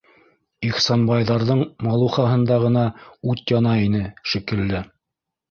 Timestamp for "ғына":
2.65-2.87